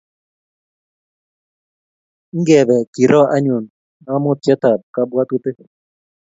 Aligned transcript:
Ngebe 2.39 2.77
kero 2.93 3.21
anyun 3.35 3.65
ngamotiotab 4.01 4.79
kabwatutik 4.93 5.57